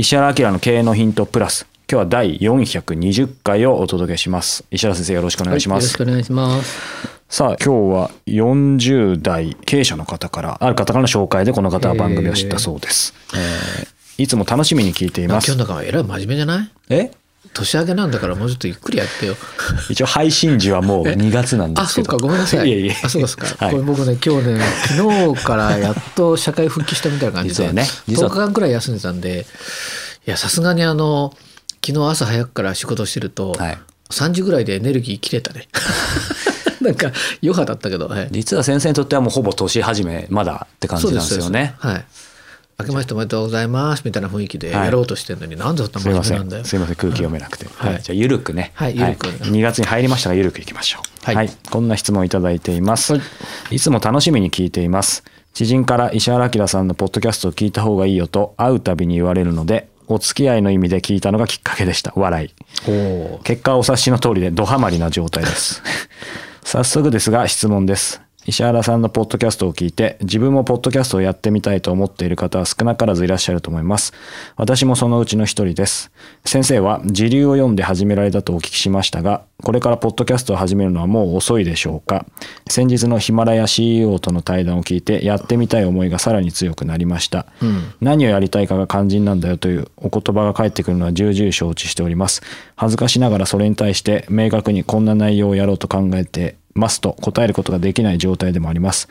[0.00, 1.66] 石原明の経営のヒントプラス。
[1.90, 4.64] 今日は第420回をお届けします。
[4.70, 7.18] 石原先生よろしくお願いします、はい、よろしくお願いします。
[7.28, 15.46] さあ今日は40代経営者の方からある方からの紹介でこの方は番組を知ったそうです、えーいつも楽しみに聞いています。
[15.46, 16.70] 今日なんかえらい真面目じゃない？
[16.90, 17.10] え？
[17.58, 19.36] 年明けなんだからもうちょっとゆっくりやってよ。
[19.90, 22.08] 一応配信時はもう2月なんですけど。
[22.08, 22.68] あそうかごめんなさい。
[22.68, 22.96] いえいえ。
[23.02, 23.72] あそうですか、はい。
[23.72, 27.86] これ僕ね今日ね昨日からやっと社会復帰したみたいな感じで、ね。
[28.06, 28.30] 実は。
[28.30, 29.46] 10日間くらい休んでたんで。
[30.26, 31.34] いやさすがにあの
[31.84, 33.78] 昨日朝早くから仕事してると、はい。
[34.10, 35.68] 3時ぐらいでエネルギー切れたね。
[36.80, 37.10] なんか
[37.42, 41.74] 余波だったけど、はい、実は先生にとってはもうほぼ年始めまだって感じなんですよね。
[41.78, 42.04] はい
[42.80, 44.84] 明けましておめでとうございますみたいな雰囲気ではい。
[44.84, 46.62] やろうとしてるのに、なんでそんな真すいませ面目なんだよ。
[46.62, 46.64] ん。
[46.64, 46.94] すいません。
[46.94, 47.92] 空気読めなくて、はい。
[47.94, 48.02] はい。
[48.02, 48.70] じゃあゆるくね。
[48.74, 49.26] はいゆるく。
[49.26, 51.34] 2月に入りましたがゆるくいきましょう。
[51.34, 51.50] はい。
[51.70, 53.18] こんな質問をいただいています、は
[53.72, 53.74] い。
[53.74, 55.24] い、つも楽しみに聞いています。
[55.54, 62.12] 知人から石原明さんのポッドキャストを聞いた方がいいよと会うたびに言われるのでお付き合いの意味で聞いたのがきっかけでした。
[62.14, 62.54] 笑い。
[63.42, 65.82] 結果はお察しの通りでドハマりな状態です。
[66.62, 74.14] 早速ですが質問です石原さんのポッドキャストを聞いて自分もポッドキャストをやってみたいと思っている方は少なからずいらっしゃると思います。
[74.56, 76.10] 私もそのうちの一人です。
[76.46, 82.24] 先生は時流を読んで始められたとお聞きしましたがこれからポッドキャストを始めるのはもう遅いでしょうか。
[82.70, 87.44] 先日のヒマラヤ CEO との対談を聞いてやってみたい思いがさらに強くなりました、
[88.00, 92.40] 何をやりたいかが肝心なんだよというお言葉が返ってくるのは重々承知しております。
[92.76, 99.08] 恥ずかしながらそれに対して明確にこんな内容をやろうと考えてますと答えることができない状態でもあります、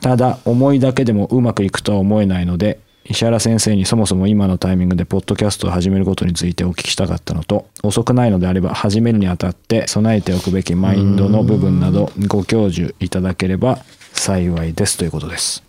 [0.00, 13.78] ただ思いだけでもうまくいくとは思えないので石原先生にそもそも今のタイミングでポッドキャストを始めることについてお聞きしたかったのと遅くないのであれば始めるにあたって備えておくべきマインドの部分などご教授いただければ
[14.12, 15.62] 幸いですということです。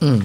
[0.00, 0.22] うん、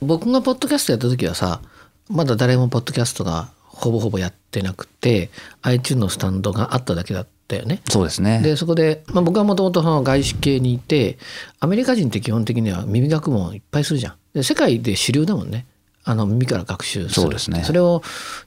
[0.00, 1.60] 僕がポッドキャストやった時はさ
[2.08, 5.30] まだ誰もポッドキャストがほぼほぼやってなくて
[5.62, 7.80] iTunes のスタンドがあっただけだったよね。
[7.88, 11.18] そうですねでそこで、まあ、僕はもともと外資系にいて
[11.60, 14.14] アメリカ人って基本的には耳学問いっぱいするじゃん。
[14.34, 15.66] で世界で主流だもんね
[16.04, 18.02] あの耳から学習するそうですねそれを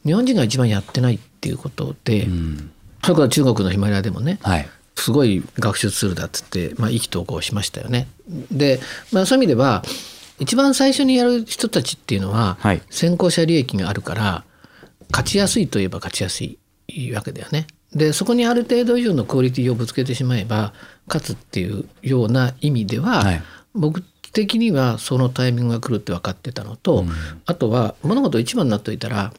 [0.05, 2.27] 日本人が一番やってないっていうことで、
[3.03, 8.07] それから中国のヒマラヤでもね、はいすごい学習ツールだっつって、まあ、意気投合しましたよね。
[8.51, 8.79] で、
[9.11, 9.83] まあ、そういう意味では
[10.39, 14.43] 一番最初にやる人たちっていうのは、はい先行者利益があるから
[15.11, 16.57] 勝ちやすいといえば勝ちやすい
[17.13, 17.67] わけだよね。
[17.93, 20.73] でそこにある程度以上のクオリティをぶつけてしまえば
[21.07, 23.41] 勝つっていうような意味では、はい。
[23.73, 24.01] 僕
[24.33, 27.05] 的にはそのタイミングが来るって分かってたのと、
[27.45, 29.33] あとは物事一番になっといたら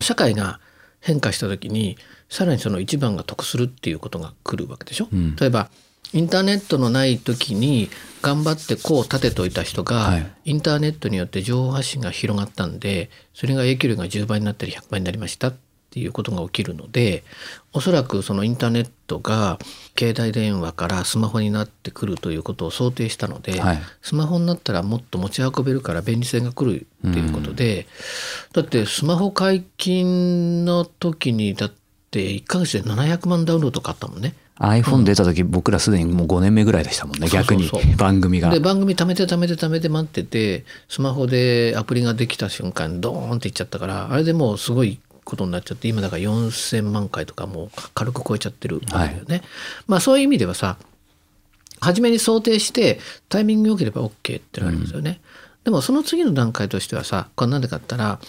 [0.00, 0.60] 社会が
[1.00, 1.96] 変化した時に
[2.28, 5.08] さらにその一番が得するっていうことが来るわけでしょ。
[5.16, 5.36] ん。
[5.36, 5.70] 例えば
[6.12, 7.90] インターネットのない時に
[8.22, 10.26] 頑張ってこう立てといた人が、はい。
[10.44, 15.54] インターネットによって情報発信が広がったんでそれが影響力が10倍になったり100倍になりましたっ
[15.90, 17.24] ていうことが起きるので
[17.72, 19.58] おそらくそのインターネットが
[19.98, 23.78] 携帯電話からスマホになってくるということを想定したので、はい。
[24.02, 27.86] スマホになったらもっと持ち運べるから便利性が来るっていうことで、
[28.52, 31.72] だってスマホ解禁の時にだっ
[32.10, 34.34] て1ヶ月で700万ダウンロード買ったもんね。
[34.60, 38.50] iPhone 出た時、僕らすでにもう5年目ぐらいでしたもんね逆に番組が。
[38.50, 49.42] で番組貯めて貯めて貯めて待っててスマホでアプリができた瞬間ドーンっていっちゃったからあれでもうすごいことになっちゃって今だから4,000万回とかもう軽く超えちゃってるわけだよね。
[49.86, 50.78] まあそういう意味ではさ
[51.80, 52.98] 初めに想定して
[53.28, 55.20] タイミング良ければ OK ってなるんですよね。
[55.64, 58.20] でもその次の段階としてはさこれなんでかって言ったら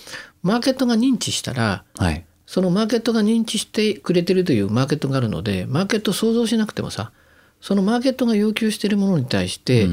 [0.43, 2.25] マーケットが認知したらはい。
[2.45, 7.11] そのマーケットが認知してくれてるというマーケットがあるのでマーケットを想像しなくてもさ
[7.61, 9.87] そのマーケットが要求しているものに対して、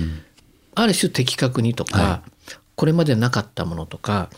[0.74, 2.22] ある種的確にとか、は
[2.76, 4.30] これまでなかったものとか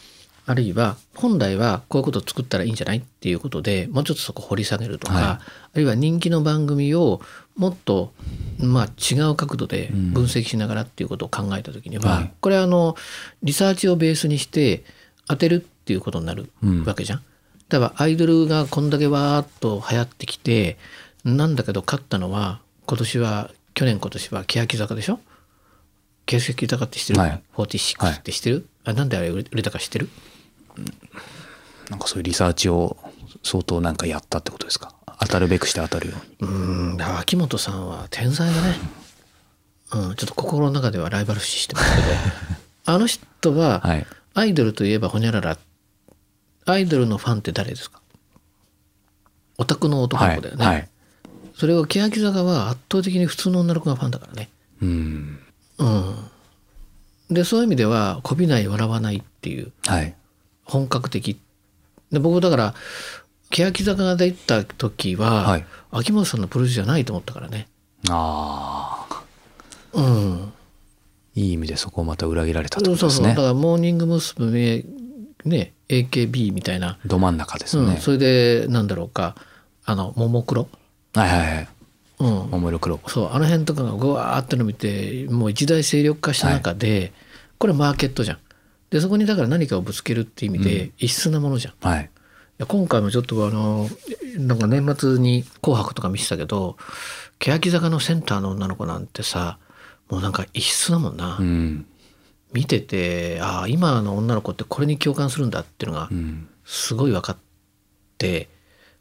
[0.50, 5.24] あるいは本来はこういうことを作ったらいいんじゃないっていうことでもうちょっとそこ掘り下げるとか、はい。
[5.24, 5.40] あ
[5.74, 7.20] るいは人気の番組を
[7.56, 8.14] もっと
[8.58, 12.32] まあ違う角度で分析しながらっていうことを考えた時には、はい。
[12.40, 12.96] これあの
[13.42, 14.84] リサーチをベースにして
[15.26, 16.84] 当てるっていうことになるうん。
[16.84, 17.22] わけじゃん。
[17.68, 20.78] だからアイドルがこんだけわーっと流行ってきて
[21.24, 25.20] なんだけど勝ったのは今年は去年今年は欅坂でしょ？
[26.24, 27.42] 欅坂って知ってる、はい。
[27.54, 30.08] 46って知ってる、あなんであれ売れたか知ってる？
[31.90, 32.96] なんかそういうリサーチを
[33.42, 34.94] 相当なんかやったってことですか？
[35.20, 36.50] 当たるべくして当たるように。
[36.50, 36.96] うん。
[36.96, 38.74] だから秋元さんは天才だね、
[39.92, 42.08] うん、ちょっと心の中ではライバル視してますけど。
[42.94, 44.06] あの人ははい。
[44.34, 45.58] アイドルといえばほにゃらら
[46.66, 48.00] アイドルのファンって誰ですか？
[49.56, 50.88] オタクの男の子だよね、はい、はい、
[51.56, 54.50] それを欅坂は圧倒的に普通の女の子がファンだからね。
[54.80, 55.40] うん。
[55.78, 56.14] うん。
[57.30, 59.72] でそういう意味ではこびない笑わないっていう。
[59.86, 60.14] はい
[60.68, 61.40] 本格的。
[62.12, 62.74] で僕だから
[63.50, 65.66] 欅坂が出た時は、はい。
[65.90, 67.66] 秋元さんのプロデュースじゃないと思ったからね。
[68.08, 69.22] ああ
[69.94, 70.52] うん。
[71.34, 73.26] いい意味でそこをまた裏切られたってそうそうそう。
[73.26, 74.84] だからモーニング娘。
[75.44, 79.36] ね AKB みたいな、ど真ん中ですね、うん、それでなんだろうか。
[79.84, 80.68] あのももクロ、
[81.14, 81.68] はいはいはい。
[82.18, 83.32] うん、桃色黒そう。
[83.32, 87.12] あの辺とかがぐわーって伸びてもう一大勢力化した中で、
[87.58, 88.38] これマーケットじゃん。
[88.90, 91.74] でそこにだから何かをぶつけるって意味で異質なものじゃん。
[91.74, 92.10] いはい。
[92.58, 93.88] や今回もちょっとあの
[94.36, 96.76] なんか年末に「紅白」とか見てたけど
[97.38, 99.58] 欅坂のセンターの女の子なんてさ
[100.08, 101.38] もうなんか異質だもんな。
[101.38, 101.86] うん。
[102.52, 106.48] 見ててああ今の女の子ってこれに共感するんだっていうのがうん。
[106.64, 107.36] すごい分かっ
[108.18, 108.48] て、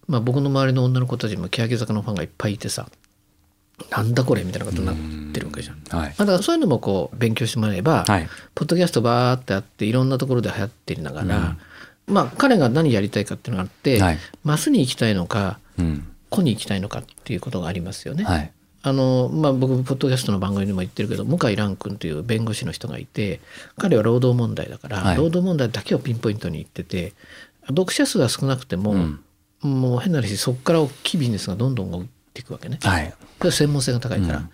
[0.07, 2.89] まあ、僕の周りの女の子たちも欅坂のファンがいっぱいいてさ
[3.91, 4.95] なんだこれみたいなことになっ
[5.33, 6.00] てるわけじゃん。
[6.00, 6.09] はい。
[6.09, 8.27] まあ、だからそういうのもこう勉強してもらえば、はい。
[8.56, 11.57] ポッドキャストバーってあっていろんなところで流行っていながら、
[12.07, 14.18] まあ彼が何やりたいかっていうのがあって、はい。
[14.44, 16.07] マスに行きたいのかうん。
[16.29, 18.24] 子に行きたいのかっていうことがありますよね。
[18.24, 18.51] はい。
[18.83, 23.41] あのまあ、僕ポッドキャストの番組でも言ってるけど向井蘭君という弁護士の人がいて
[23.75, 25.18] 彼は労働問題だから、はい。
[25.18, 27.13] 労働問題だけをピンポイントに言ってて
[27.68, 29.19] 読者数が少なくても、うん。
[29.62, 32.80] もう変な話そこから大きいビジネスがどんどんていくわけね。
[32.81, 33.13] はい。
[33.51, 34.38] 専門性が高いから。
[34.38, 34.44] うん。
[34.45, 34.48] っ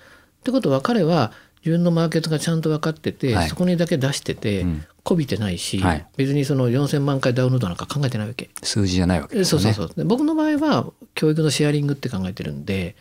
[0.44, 3.50] てことは彼は自分のマーケットがちゃんと分かってて、はい。
[3.50, 4.86] そこにだけ出してて、うん。
[5.04, 6.06] こびてないし、はい。
[6.16, 8.50] 別にその4,000万回ダウンロードなんか考えてないわけ。
[8.64, 9.92] 数字じゃないわけですそうそうそう。
[9.96, 12.96] で僕の場合は教育のシェアリングって考えてるんで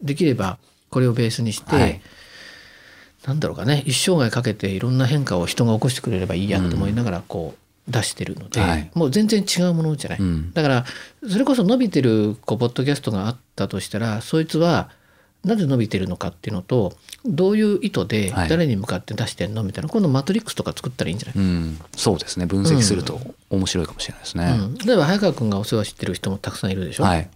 [0.00, 0.58] できれば
[0.90, 2.00] これをベースにして、はい。
[3.26, 3.82] なんだろうかね。
[3.86, 8.90] 一生涯かけていろんな変化を人が起こしてくれればいいやと思いながらこう出してるので、はい。
[8.94, 10.18] もう全然違うものじゃない。
[10.18, 10.52] うん。
[10.52, 10.84] だから
[11.28, 14.90] それこそ伸びてるこうポッドキャストがあったとしたらそいつは
[15.44, 16.94] なぜ伸びてるのかっていうのと
[17.24, 18.48] どういう意図ではい。
[18.48, 21.80] 誰に向かって出してんのみたいな今度マトリックスとか作ったらいいんじゃない、うん。
[21.96, 22.46] そうですね。
[22.46, 23.20] 分析すると
[23.50, 24.74] 面白いかもしれないですね、うん。
[24.74, 27.30] 例えば早川君がお世話してる人もたくさんいるでしょ、はい。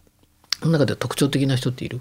[0.61, 2.01] その中で特徴的な人っている？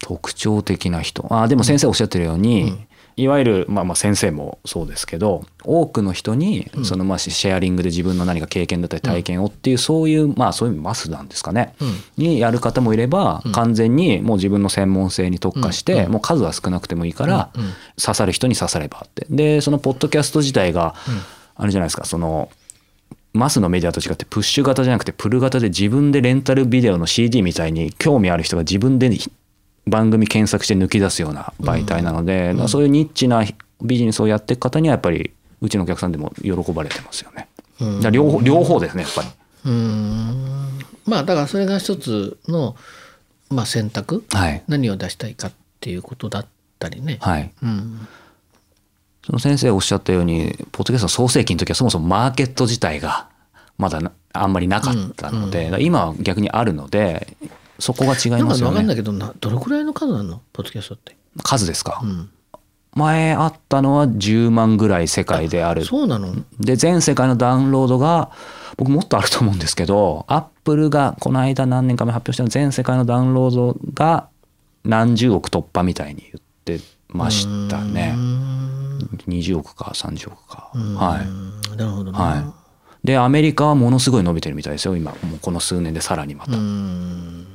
[0.00, 1.26] 特徴的な人。
[1.30, 2.86] あでも先生おっしゃってるように、
[3.18, 12.00] いわゆる、まあ、まあ先生もそうですけど多くの人にそのまあシシェアリングで自分の何か経験だったり体験をっていうそういうまあそういうマスなんですかね、うん。
[12.16, 17.50] にやる方もいれば完全にもう自分の専門性に特化してもう数は少なくてもいいから
[18.00, 19.26] 刺さる人に刺さればって。
[19.28, 20.94] でそのポッドキャスト自体が
[21.56, 22.50] あれじゃないですかその
[23.32, 29.10] マスのメディアと違ってプッシュ型じゃなくてプル型で自分でレンタルビデオの CD みたいに興味ある人が自分で
[29.88, 33.44] 番組検索して抜き出すような媒体なので、そういうニッチな
[33.82, 37.48] ビジネスをやっていく方にはやっぱりうちのお客さんでも喜ばれてますよね。
[37.80, 38.12] うん。
[38.12, 39.28] 両方両方ですねやっぱり。
[39.64, 40.78] うーん。
[41.06, 42.76] まあだからそれが一つの、
[43.50, 44.24] まあ、選択？
[44.30, 46.46] はい、何を出したいかっていうことだっ
[46.78, 47.50] たりね、はい。
[47.62, 48.06] うん。
[49.24, 53.28] その先生おっしゃったようにポッドキャストの創世期の時はそもそもマーケット自体が
[53.76, 57.36] まだなあんまりなかったので、だから今は逆にあるので
[57.78, 58.72] そこが違いなんかますよね。
[58.72, 60.40] 分かんないけどなどのくらいの数なの？
[60.52, 62.30] ポッドキャストって、数ですか、うん、
[62.94, 65.84] 前あったのは10万ぐらい世界である。
[65.84, 66.34] そうなの？
[66.58, 68.30] で全世界のダウンロードが
[68.76, 74.28] 僕もっとあると思うんですけどアップルがこの間何年か前発表したの全世界のダウンロードが
[74.84, 78.14] 何十億突破みたいに言ってましたね。
[78.16, 78.58] うーん。
[79.26, 80.70] 20億か30億か。
[80.74, 80.94] うん。
[80.94, 81.76] はい。
[81.76, 82.54] なるほどね、は
[83.02, 83.06] い。
[83.06, 85.12] でアメリカはものすごい伸びてるみたいですよ今。
[85.12, 87.47] もうこの数年でさらにまた、うん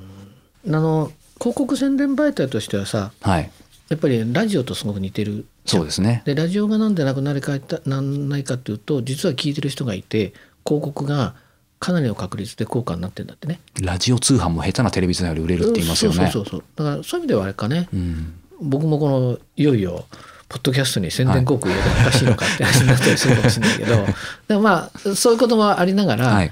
[0.68, 3.52] あの広告宣伝媒体としてはさはい。
[3.90, 6.24] やっぱりラジオとすごく似てるそうですね。
[6.26, 10.34] でラジオがなんでなくなりかえたなんないかっていうと実は聞いてる人がいて
[10.66, 11.36] 広告が
[11.80, 13.60] かなりの確率で効果になってんだってね。
[13.82, 16.30] ラジオ通販も下手なテレビ通販より売れるって言いますよね。
[16.32, 18.34] そうそうそうだからそういう意味ではあれかね、うん。
[18.62, 20.06] 僕もこのいよいよ
[20.48, 24.06] ポッドキャストに宣伝広告入れておかしいのかって話になったりするかもしれないけど、
[24.48, 26.52] でもまあそういうこともありながら、はい。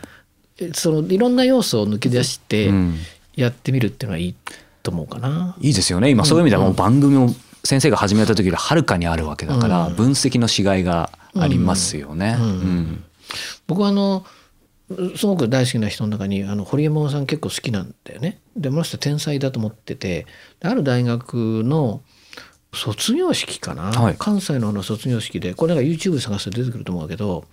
[0.73, 2.97] そのいろんな要素を抜き出してうん
[3.43, 4.35] やってみるっていうのはいい
[4.83, 5.55] と思うかな。
[5.59, 6.09] いいですよね。
[6.09, 7.29] 今そういう意味ではもう番組を
[7.63, 12.37] 先生が始めた時よりはるかにあるわけだから、うん分析のしがいがありますよね。
[13.67, 14.25] 僕はあの
[15.15, 18.39] すごく大好きな人の中にあの堀江門さん結構好きなんだよね。
[18.55, 20.25] でこの人天才だと思ってて
[20.59, 22.01] である大学の
[22.73, 24.15] 卒業式かな、はい。
[24.17, 27.45] 関西のあの卒業式でこれなんか YouTube 探すと出てくると思うけど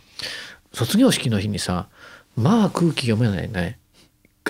[0.72, 1.88] 卒業式の日にさ
[2.36, 3.78] まあ空気読めないね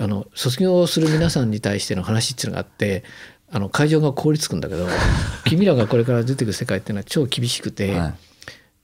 [0.01, 3.05] あの卒業する皆さんに対しての話っていうのがあって
[3.51, 4.87] あの会場が凍りつくんだけど
[5.45, 7.95] 君らがこれから出てくる世界っていうのは超厳しくて。
[7.95, 8.15] はい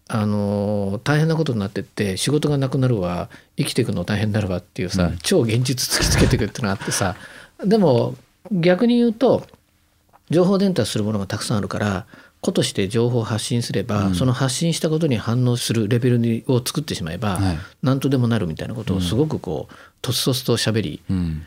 [0.07, 7.17] あの大変なことになってって仕事がなくなるわ生きていくの大変になるわっていうさ、うん超現実突きつけていくっていうのがあってさ
[7.65, 8.15] でも
[8.53, 9.47] 逆に言うと
[10.29, 12.07] 情報伝達するものがたくさんあるから
[12.45, 14.15] 個として情報を発信すれば、うん。
[14.15, 17.59] その発信したことに反応するレベルにを作ってしまえば、はい。
[17.83, 21.43] 何とでもなるみたいなことをすごくこうとつとつと喋り、うん。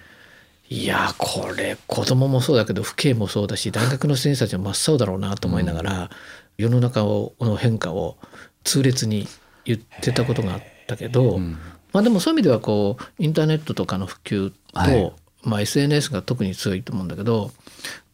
[0.70, 6.10] いやーこれ子供もそうだけど父兄もそうだし大学の先生たちも真っ青だろうなと思いながら、
[6.58, 8.18] 世の中をの変化を
[8.64, 9.28] 痛烈に
[9.66, 11.58] 言ってたことがあったけど、うん。
[11.94, 15.14] まあでもそういう意味ではこうインターネットとかの普及と、はい。
[15.44, 17.52] まあ、SNS が特に強いと思うんだけど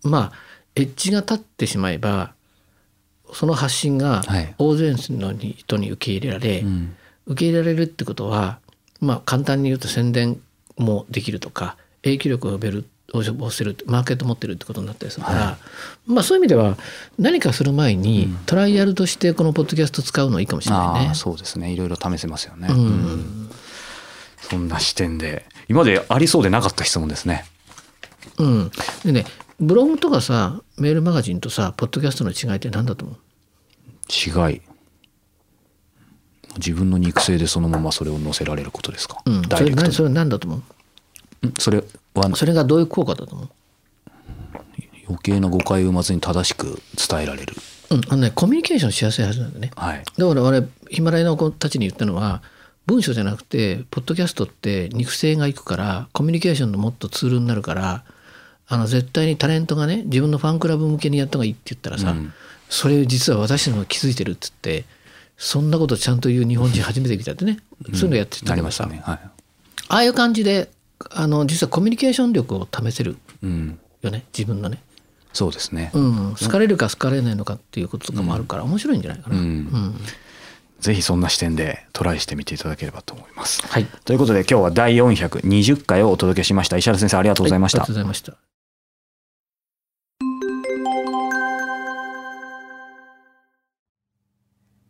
[0.04, 0.32] まあ
[0.75, 2.34] エッジが立ってしまえば
[3.34, 4.56] その発信がはい。
[4.58, 6.96] 大勢の人に受け入れられ、うん。
[7.25, 8.60] 受け入れられるってことは
[9.00, 10.40] まあ簡単に言うと宣伝
[10.78, 15.58] もできるとか影響力を呼べる押せるマーケット持ってるってことになったりするから、
[16.08, 16.78] まあそういう意味では
[17.20, 21.13] 何かする前にトライアルとしてこのポッドキャスト使うのいいかもしれないね。
[21.13, 21.72] そうですね。
[21.72, 22.70] いろいろ試せますよね。
[22.72, 23.50] ううんん。
[24.42, 25.46] そんな視点で。
[25.70, 27.46] 今までありそうでなかった質問ですね。
[28.40, 28.72] うん、
[29.06, 29.25] でね
[29.60, 33.18] ブログとかさメールマガジンとさポッドキャストの違いって何だと思う？
[34.10, 34.62] 違い。
[36.57, 39.91] 自分の肉声でそのままそれを載せられることですか、うん、ダイレクトに。
[39.91, 40.62] それ何それ何だと思
[41.41, 41.48] う？
[41.48, 41.53] ん？
[41.57, 41.83] それ
[42.13, 43.50] はうそれがどういう効果だと思う？
[45.07, 46.79] 余計な誤解を生まずに正しく
[47.10, 47.55] 伝えられる。
[47.89, 49.72] うん、あのねコミュニケーションしやすいはずなんだよね。
[49.75, 50.03] はい。
[50.17, 52.43] だから俺ヒマラヤの子たちに言ったのは
[52.86, 58.03] 文章じゃなくてポッドキャストって肉声がいくからコミュニケーションのもっとツールになるから
[58.67, 62.31] あの絶対にタレントがね自分のファンクラブ向けにやった方がいいって言ったらさ、うん
[62.74, 64.86] それ実は私たちも気づいてるっつって
[65.38, 67.60] そんなことちゃんと言う日本人 初めて来たってね、
[67.94, 69.01] そういうのやってたけどさ、ましたね。
[69.06, 69.20] はい、
[69.89, 70.72] ああいう感じで
[71.12, 74.82] あの実はコミュニケーション力を試せるうん、よね自分のね。
[75.34, 79.36] そうですね、うん、好かれるか好かれないのかっていうこととかもあるから面白いんじゃないかな。
[79.36, 79.44] うん。
[79.44, 79.96] うん。
[80.80, 83.62] ぜひそんな視点でトライしてみていただければと思います。
[83.68, 83.86] はい。
[84.06, 86.77] ということで今日は第420回をお届けしました。
[86.77, 88.52] 石原先生ありがとうございました、はありがとうございました。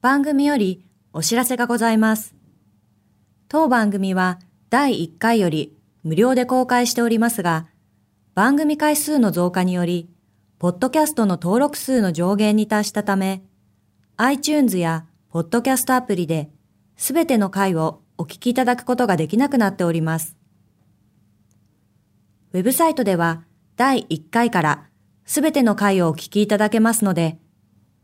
[0.03, 0.83] 番組より
[1.13, 2.35] お知らせがございます。
[3.47, 4.37] 当番組は
[4.69, 7.67] 第1回より無料で公開しておりますが、
[8.35, 10.09] 番組回数の増加により、
[10.59, 13.43] ポッドキャストの登録数の上限に達したため、
[14.17, 16.49] iTunes やポッドキャストアプリで、
[16.97, 20.35] すべての回をお聞きいただくことができなくなっております。
[22.51, 23.45] ウェブサイトでは
[23.77, 24.89] 第1回から
[25.23, 27.39] すべての回をお聞きいただけますので、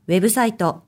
[0.07, 0.87] ウェブサイト